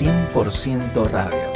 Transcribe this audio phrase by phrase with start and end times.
[0.00, 1.52] 100% Radio.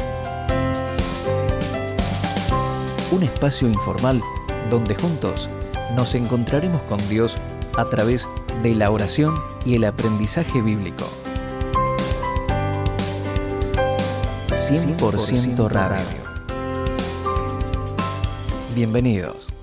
[3.10, 4.20] Un espacio informal
[4.68, 5.48] donde juntos
[5.96, 7.38] nos encontraremos con Dios
[7.78, 8.28] a través
[8.62, 9.34] de la oración
[9.64, 11.08] y el aprendizaje bíblico.
[14.50, 16.04] 100% Radio.
[18.74, 19.54] Bienvenidos.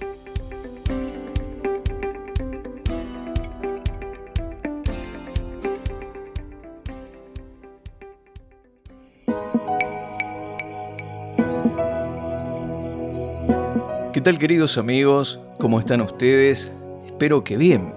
[14.21, 15.39] ¿Qué tal queridos amigos?
[15.57, 16.71] ¿Cómo están ustedes?
[17.07, 17.91] Espero que bien.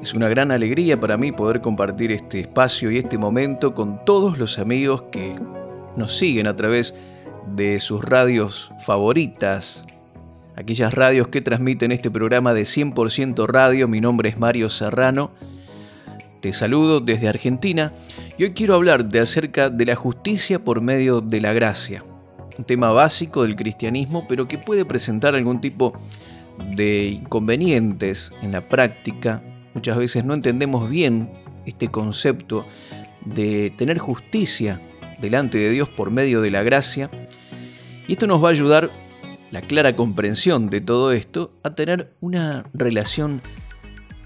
[0.00, 4.38] Es una gran alegría para mí poder compartir este espacio y este momento con todos
[4.38, 5.34] los amigos que
[5.96, 6.94] nos siguen a través
[7.52, 9.84] de sus radios favoritas,
[10.54, 13.88] aquellas radios que transmiten este programa de 100% radio.
[13.88, 15.32] Mi nombre es Mario Serrano.
[16.42, 17.92] Te saludo desde Argentina
[18.38, 22.04] y hoy quiero hablar de acerca de la justicia por medio de la gracia
[22.58, 25.94] un tema básico del cristianismo, pero que puede presentar algún tipo
[26.74, 29.42] de inconvenientes en la práctica.
[29.74, 31.30] Muchas veces no entendemos bien
[31.66, 32.66] este concepto
[33.24, 34.80] de tener justicia
[35.20, 37.10] delante de Dios por medio de la gracia.
[38.06, 38.90] Y esto nos va a ayudar,
[39.50, 43.40] la clara comprensión de todo esto, a tener una relación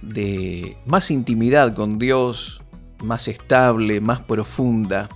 [0.02, 2.62] de más intimidad con Dios,
[3.02, 5.08] más estable, más profunda,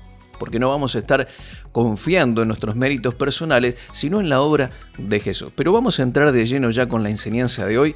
[0.43, 1.29] porque no vamos a estar
[1.71, 5.53] confiando en nuestros méritos personales, sino en la obra de Jesús.
[5.55, 7.95] Pero vamos a entrar de lleno ya con la enseñanza de hoy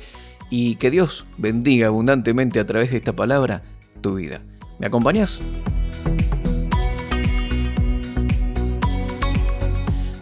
[0.48, 3.64] y que Dios bendiga abundantemente a través de esta palabra
[4.00, 4.42] tu vida.
[4.78, 5.40] ¿Me acompañas?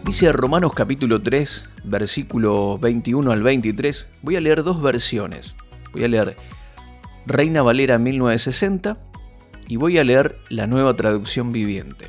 [0.03, 4.07] Dice Romanos capítulo 3, versículo 21 al 23.
[4.23, 5.55] Voy a leer dos versiones.
[5.93, 6.37] Voy a leer
[7.27, 9.04] Reina Valera 1960
[9.67, 12.07] y voy a leer la nueva traducción viviente.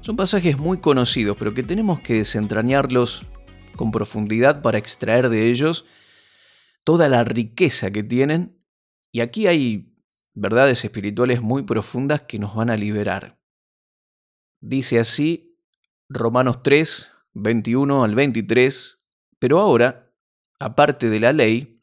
[0.00, 3.26] Son pasajes muy conocidos, pero que tenemos que desentrañarlos
[3.76, 5.84] con profundidad para extraer de ellos
[6.84, 8.58] toda la riqueza que tienen.
[9.12, 9.94] Y aquí hay
[10.34, 13.38] verdades espirituales muy profundas que nos van a liberar.
[14.60, 15.58] Dice así
[16.08, 19.04] Romanos 3, 21 al 23,
[19.38, 20.10] pero ahora,
[20.58, 21.82] aparte de la ley,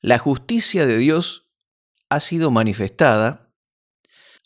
[0.00, 1.50] la justicia de Dios
[2.08, 3.41] ha sido manifestada,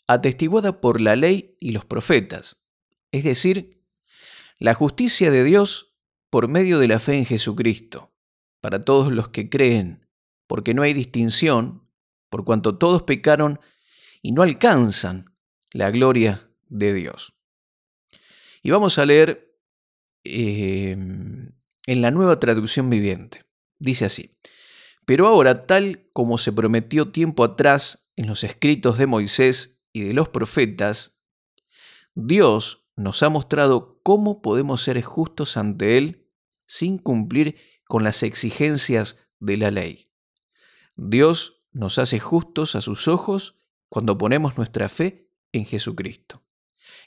[0.07, 2.57] atestiguada por la ley y los profetas,
[3.11, 3.83] es decir,
[4.59, 5.95] la justicia de Dios
[6.29, 8.13] por medio de la fe en Jesucristo,
[8.61, 10.07] para todos los que creen,
[10.47, 11.87] porque no hay distinción,
[12.29, 13.59] por cuanto todos pecaron
[14.21, 15.35] y no alcanzan
[15.71, 17.33] la gloria de Dios.
[18.63, 19.57] Y vamos a leer
[20.23, 23.45] eh, en la nueva traducción viviente.
[23.79, 24.37] Dice así,
[25.05, 30.13] pero ahora, tal como se prometió tiempo atrás en los escritos de Moisés y de
[30.13, 31.19] los profetas,
[32.13, 36.27] Dios nos ha mostrado cómo podemos ser justos ante Él
[36.65, 40.11] sin cumplir con las exigencias de la ley.
[40.95, 43.59] Dios nos hace justos a sus ojos
[43.89, 46.43] cuando ponemos nuestra fe en Jesucristo.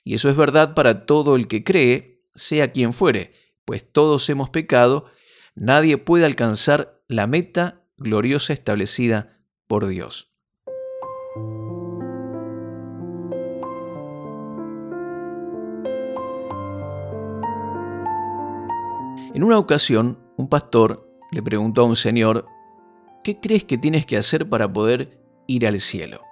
[0.05, 4.51] Y eso es verdad para todo el que cree, sea quien fuere, pues todos hemos
[4.51, 5.07] pecado,
[5.55, 10.30] nadie puede alcanzar la meta gloriosa establecida por Dios.
[19.33, 22.47] En una ocasión, un pastor le preguntó a un señor,
[23.23, 26.23] ¿qué crees que tienes que hacer para poder ir al cielo?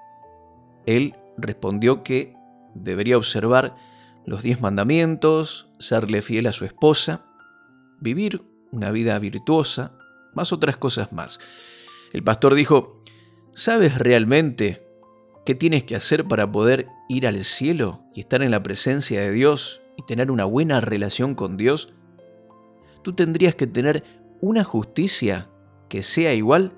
[0.84, 2.34] Él respondió que
[2.75, 3.76] debería observar
[4.26, 7.25] los diez mandamientos, serle fiel a su esposa,
[8.00, 8.42] vivir
[8.72, 9.92] una vida virtuosa,
[10.34, 11.38] más otras cosas más.
[12.12, 13.00] El pastor dijo,
[13.54, 14.84] ¿sabes realmente
[15.47, 19.31] qué tienes que hacer para poder ir al cielo y estar en la presencia de
[19.31, 21.94] Dios y tener una buena relación con Dios?
[23.03, 24.04] Tú tendrías que tener
[24.41, 25.50] una justicia
[25.88, 26.72] que sea igual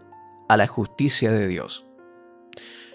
[0.48, 1.86] a la justicia de Dios.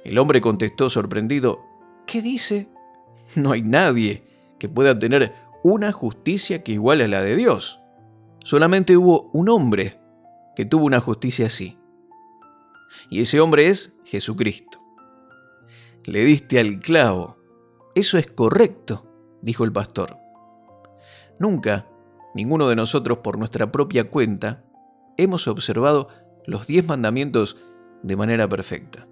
[0.03, 1.61] El hombre contestó sorprendido,
[2.05, 2.70] ¿qué dice?
[3.35, 4.23] No hay nadie
[4.59, 5.34] que pueda tener
[5.64, 7.79] una justicia que iguale a la de Dios.
[8.44, 10.00] Solamente hubo un hombre
[10.55, 11.78] que tuvo una justicia así.
[13.09, 14.79] Y ese hombre es Jesucristo.
[16.03, 17.38] Le diste al clavo.
[17.96, 19.09] Eso es correcto,
[19.41, 20.17] dijo el pastor.
[21.40, 21.88] Nunca,
[22.35, 24.61] ninguno de nosotros por nuestra propia cuenta,
[25.17, 26.09] hemos observado
[26.46, 27.58] los diez mandamientos
[28.03, 29.08] de manera perfecta.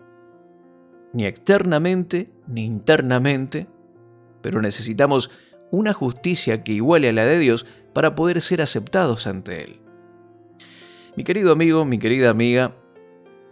[1.14, 3.68] Ni externamente ni internamente,
[4.42, 5.32] pero necesitamos
[5.72, 9.80] una justicia que iguale a la de Dios para poder ser aceptados ante Él.
[11.16, 12.76] Mi querido amigo, mi querida amiga,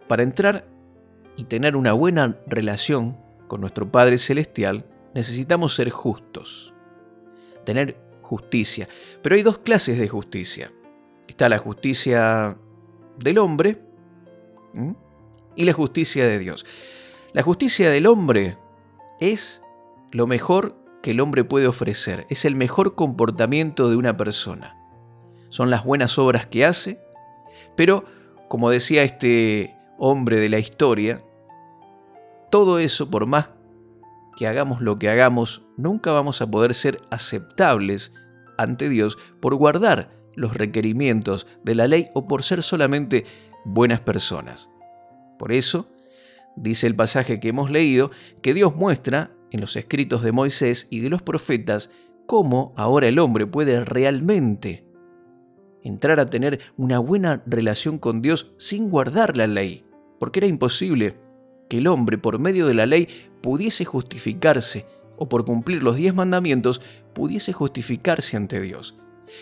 [0.07, 0.67] para entrar
[1.38, 3.17] y tener una buena relación
[3.47, 6.74] con nuestro Padre Celestial, necesitamos ser justos,
[7.63, 8.00] tener
[8.31, 8.88] justicia.
[9.22, 10.72] Pero hay dos clases de justicia.
[11.28, 12.56] Está la justicia
[13.19, 13.81] del hombre
[15.57, 16.66] y la justicia de Dios.
[17.33, 18.56] La justicia del hombre
[19.19, 19.62] es
[20.13, 24.77] lo mejor que el hombre puede ofrecer, es el mejor comportamiento de una persona.
[25.50, 27.01] Son las buenas obras que hace,
[27.75, 28.06] pero
[28.48, 31.22] como decía este hombre de la historia,
[32.50, 33.50] todo eso, por más
[34.38, 38.13] que hagamos lo que hagamos, nunca vamos a poder ser aceptables
[38.57, 43.25] ante Dios por guardar los requerimientos de la ley o por ser solamente
[43.65, 44.69] buenas personas.
[45.38, 45.89] Por eso,
[46.56, 48.12] dice el pasaje que hemos leído,
[48.42, 51.89] que Dios muestra en los escritos de Moisés y de los profetas
[52.25, 54.86] cómo ahora el hombre puede realmente
[55.83, 59.83] entrar a tener una buena relación con Dios sin guardar la ley,
[60.19, 61.18] porque era imposible
[61.69, 63.07] que el hombre por medio de la ley
[63.42, 64.86] pudiese justificarse
[65.21, 66.81] o por cumplir los diez mandamientos
[67.13, 68.95] pudiese justificarse ante Dios.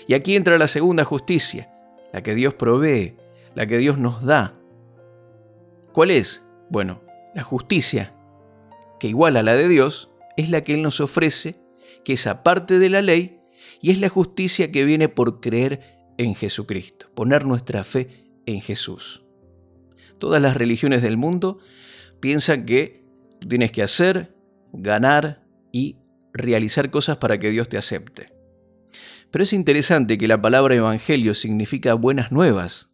[0.07, 1.71] Y aquí entra la segunda justicia,
[2.11, 3.15] la que Dios provee,
[3.55, 4.55] la que Dios nos da.
[5.93, 6.45] ¿Cuál es?
[6.69, 7.01] Bueno,
[7.33, 8.13] la justicia,
[8.99, 11.61] que igual a la de Dios, es la que Él nos ofrece,
[12.03, 13.39] que es aparte de la ley,
[13.79, 19.23] y es la justicia que viene por creer en Jesucristo, poner nuestra fe en Jesús.
[20.17, 21.59] Todas las religiones del mundo
[22.19, 23.05] piensan que
[23.39, 24.35] tú tienes que hacer,
[24.73, 25.97] ganar y
[26.33, 28.33] realizar cosas para que Dios te acepte.
[29.31, 32.89] Pero es interesante que la palabra evangelio significa buenas nuevas.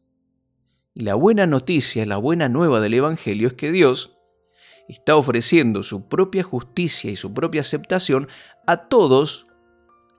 [0.94, 4.18] Y la buena noticia, la buena nueva del evangelio es que Dios
[4.88, 8.27] está ofreciendo su propia justicia y su propia aceptación
[8.68, 9.48] a todos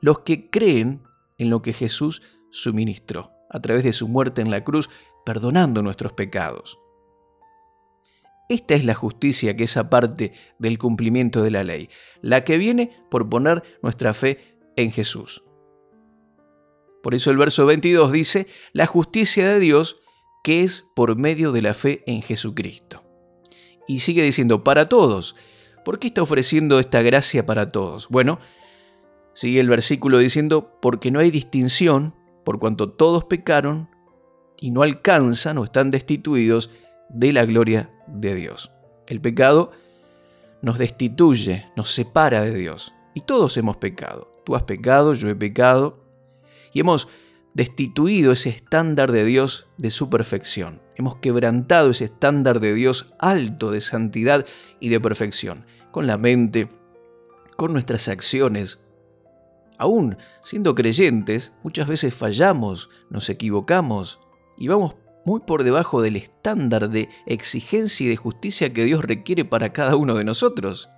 [0.01, 1.03] los que creen
[1.39, 4.91] en lo que Jesús suministró a través de su muerte en la cruz,
[5.25, 6.79] perdonando nuestros pecados.
[8.49, 11.91] Esta es la justicia que es aparte del cumplimiento de la ley,
[12.23, 15.43] la que viene por poner nuestra fe en Jesús.
[17.03, 19.97] Por eso el verso 22 dice, la justicia de Dios
[20.47, 23.03] que es por medio de la fe en Jesucristo.
[23.89, 25.35] Y sigue diciendo, para todos.
[25.85, 28.09] ¿Por qué está ofreciendo esta gracia para todos?
[28.09, 28.39] Bueno,
[29.35, 32.15] sigue el versículo diciendo, porque no hay distinción,
[32.45, 33.89] por cuanto todos pecaron
[34.61, 36.71] y no alcanzan o están destituidos
[37.09, 38.73] de la gloria de Dios.
[39.07, 39.73] El pecado
[40.63, 42.93] nos destituye, nos separa de Dios.
[43.15, 44.33] Y todos hemos pecado.
[44.45, 46.05] Tú has pecado, yo he pecado.
[46.73, 47.09] Y hemos
[47.55, 50.83] destituido ese estándar de Dios de su perfección.
[50.97, 54.45] Hemos quebrantado ese estándar de Dios alto de santidad
[54.81, 55.65] y de perfección.
[55.91, 56.69] Con la mente,
[57.57, 58.81] con nuestras acciones.
[59.79, 64.21] Aún siendo creyentes, muchas veces fallamos, nos equivocamos
[64.57, 69.45] y vamos muy por debajo del estándar de exigencia y de justicia que Dios requiere
[69.45, 70.89] para cada uno de nosotros.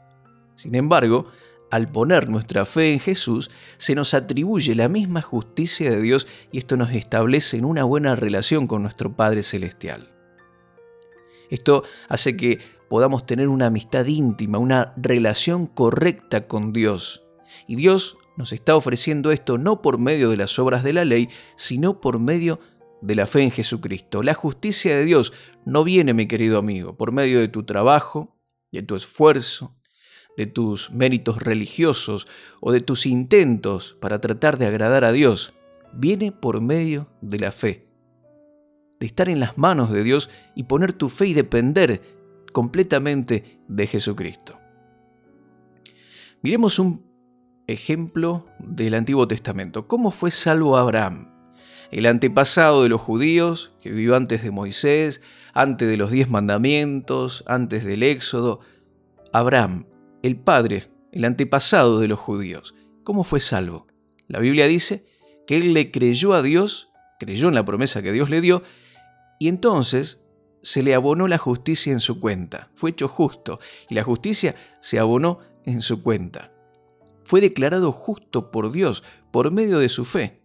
[0.54, 1.28] Sin embargo,
[1.70, 6.58] al poner nuestra fe en Jesús, se nos atribuye la misma justicia de Dios y
[6.58, 10.12] esto nos establece en una buena relación con nuestro Padre Celestial.
[11.48, 12.58] Esto hace que
[12.90, 17.24] podamos tener una amistad íntima, una relación correcta con Dios.
[17.66, 21.30] Y Dios nos está ofreciendo esto no por medio de las obras de la ley,
[21.56, 24.22] sino por medio de de la fe en Jesucristo.
[24.22, 25.32] La justicia de Dios
[25.64, 28.36] no viene, mi querido amigo, por medio de tu trabajo,
[28.72, 29.76] de tu esfuerzo,
[30.36, 32.28] de tus méritos religiosos
[32.60, 35.54] o de tus intentos para tratar de agradar a Dios.
[35.92, 37.88] Viene por medio de la fe,
[39.00, 42.02] de estar en las manos de Dios y poner tu fe y depender
[42.52, 44.58] completamente de Jesucristo.
[46.42, 47.04] Miremos un
[47.66, 49.88] ejemplo del Antiguo Testamento.
[49.88, 51.37] ¿Cómo fue salvo Abraham?
[51.90, 55.20] El antepasado de los judíos, que vivió antes de Moisés,
[55.54, 58.60] antes de los diez mandamientos, antes del Éxodo,
[59.32, 59.86] Abraham,
[60.22, 62.74] el padre, el antepasado de los judíos.
[63.04, 63.86] ¿Cómo fue salvo?
[64.26, 65.06] La Biblia dice
[65.46, 68.62] que él le creyó a Dios, creyó en la promesa que Dios le dio,
[69.38, 70.22] y entonces
[70.62, 72.68] se le abonó la justicia en su cuenta.
[72.74, 76.52] Fue hecho justo, y la justicia se abonó en su cuenta.
[77.24, 80.42] Fue declarado justo por Dios por medio de su fe.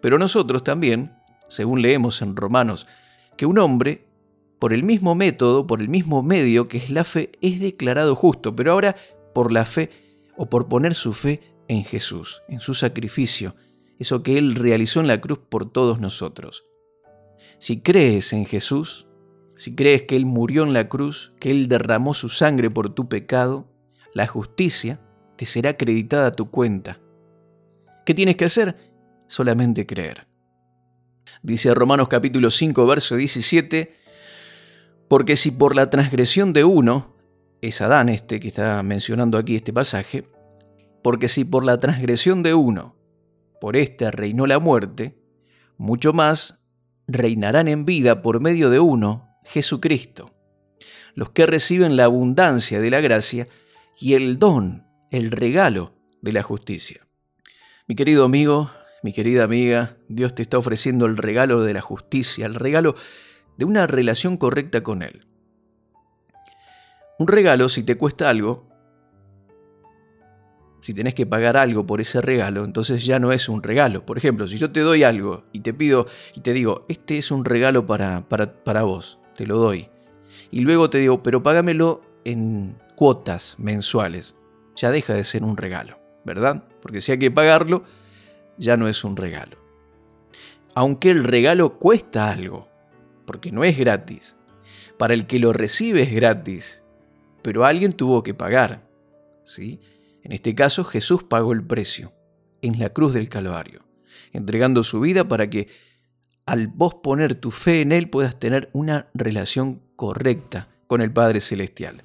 [0.00, 1.16] Pero nosotros también,
[1.48, 2.86] según leemos en Romanos,
[3.36, 4.06] que un hombre,
[4.58, 8.54] por el mismo método, por el mismo medio que es la fe, es declarado justo,
[8.56, 8.96] pero ahora
[9.34, 9.90] por la fe
[10.36, 13.56] o por poner su fe en Jesús, en su sacrificio,
[13.98, 16.64] eso que Él realizó en la cruz por todos nosotros.
[17.58, 19.06] Si crees en Jesús,
[19.56, 23.08] si crees que Él murió en la cruz, que Él derramó su sangre por tu
[23.08, 23.66] pecado,
[24.12, 25.00] la justicia
[25.36, 27.00] te será acreditada a tu cuenta.
[28.04, 28.93] ¿Qué tienes que hacer?
[29.26, 30.26] Solamente creer.
[31.42, 33.94] Dice Romanos capítulo 5, verso 17,
[35.08, 37.14] porque si por la transgresión de uno
[37.60, 40.26] es Adán este que está mencionando aquí este pasaje,
[41.02, 42.96] porque si por la transgresión de uno,
[43.60, 45.18] por éste reinó la muerte,
[45.76, 46.60] mucho más
[47.06, 50.34] reinarán en vida por medio de uno, Jesucristo,
[51.14, 53.48] los que reciben la abundancia de la gracia
[53.98, 57.06] y el don, el regalo de la justicia.
[57.86, 58.70] Mi querido amigo,
[59.04, 62.94] mi querida amiga, Dios te está ofreciendo el regalo de la justicia, el regalo
[63.58, 65.26] de una relación correcta con Él.
[67.18, 68.66] Un regalo, si te cuesta algo,
[70.80, 74.06] si tenés que pagar algo por ese regalo, entonces ya no es un regalo.
[74.06, 77.30] Por ejemplo, si yo te doy algo y te pido y te digo, este es
[77.30, 79.90] un regalo para, para, para vos, te lo doy.
[80.50, 84.34] Y luego te digo, pero págamelo en cuotas mensuales.
[84.76, 86.64] Ya deja de ser un regalo, ¿verdad?
[86.80, 87.84] Porque si hay que pagarlo,
[88.58, 89.58] ya no es un regalo.
[90.74, 92.68] Aunque el regalo cuesta algo,
[93.26, 94.36] porque no es gratis.
[94.98, 96.84] Para el que lo recibe es gratis,
[97.42, 98.88] pero alguien tuvo que pagar.
[99.44, 99.80] ¿sí?
[100.22, 102.12] En este caso Jesús pagó el precio
[102.62, 103.84] en la cruz del Calvario,
[104.32, 105.68] entregando su vida para que
[106.46, 111.40] al vos poner tu fe en Él puedas tener una relación correcta con el Padre
[111.40, 112.04] Celestial.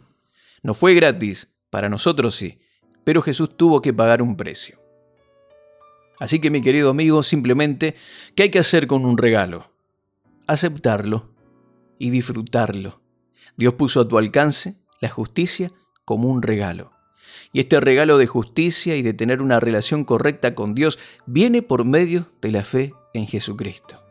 [0.61, 2.59] No fue gratis, para nosotros sí,
[3.03, 4.78] pero Jesús tuvo que pagar un precio.
[6.19, 7.95] Así que mi querido amigo, simplemente,
[8.35, 9.71] ¿qué hay que hacer con un regalo?
[10.47, 11.29] Aceptarlo
[11.97, 13.01] y disfrutarlo.
[13.55, 15.71] Dios puso a tu alcance la justicia
[16.05, 16.91] como un regalo.
[17.53, 21.85] Y este regalo de justicia y de tener una relación correcta con Dios viene por
[21.85, 24.03] medio de la fe en Jesucristo.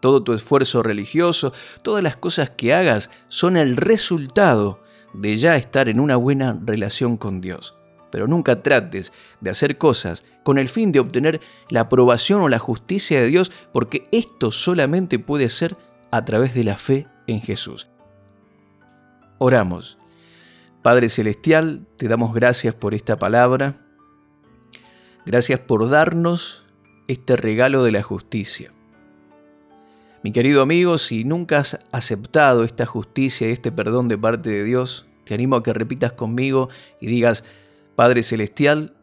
[0.00, 4.82] Todo tu esfuerzo religioso, todas las cosas que hagas son el resultado
[5.14, 7.77] de ya estar en una buena relación con Dios.
[8.10, 12.58] Pero nunca trates de hacer cosas con el fin de obtener la aprobación o la
[12.58, 15.76] justicia de Dios, porque esto solamente puede ser
[16.10, 17.88] a través de la fe en Jesús.
[19.38, 19.98] Oramos.
[20.82, 23.76] Padre Celestial, te damos gracias por esta palabra.
[25.26, 26.64] Gracias por darnos
[27.08, 28.72] este regalo de la justicia.
[30.22, 34.64] Mi querido amigo, si nunca has aceptado esta justicia y este perdón de parte de
[34.64, 37.44] Dios, te animo a que repitas conmigo y digas,
[37.98, 38.94] Padre Celestial,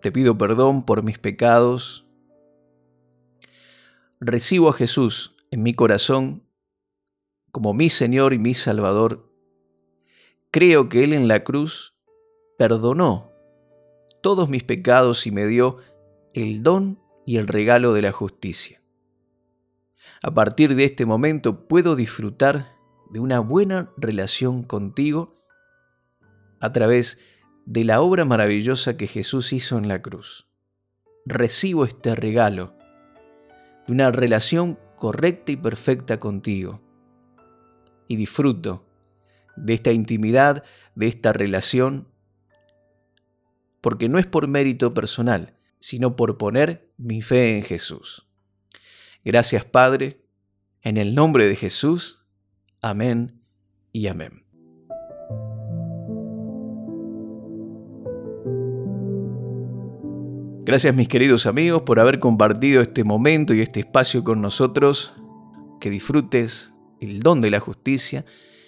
[0.00, 2.06] te pido perdón por mis pecados.
[4.18, 6.42] Recibo a Jesús en mi corazón
[7.50, 9.30] como mi Señor y mi Salvador,
[10.50, 11.94] creo que Él en la cruz
[12.56, 13.30] perdonó
[14.22, 15.76] todos mis pecados y me dio
[16.32, 18.80] el don y el regalo de la justicia.
[20.22, 22.74] A partir de este momento puedo disfrutar
[23.10, 25.44] de una buena relación contigo
[26.58, 27.31] a través de
[27.66, 30.48] la obra maravillosa que Jesús hizo en la cruz.
[31.24, 32.76] Recibo este regalo
[33.86, 36.80] de una relación correcta y perfecta contigo
[38.08, 38.86] y disfruto
[39.56, 40.64] de esta intimidad,
[40.94, 42.08] de esta relación,
[43.80, 48.28] porque no es por mérito personal, sino por poner mi fe en Jesús.
[49.24, 50.24] Gracias Padre,
[50.82, 52.26] en el nombre de Jesús,
[52.80, 53.42] amén
[53.92, 54.41] y amén.
[60.64, 65.14] Gracias mis queridos amigos por haber compartido este momento y este espacio con nosotros.
[65.80, 68.24] Que disfrutes el don de la justicia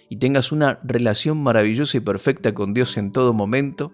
[0.09, 3.93] y tengas una relación maravillosa y perfecta con Dios en todo momento.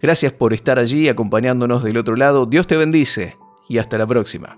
[0.00, 2.46] Gracias por estar allí acompañándonos del otro lado.
[2.46, 3.36] Dios te bendice
[3.68, 4.56] y hasta la próxima.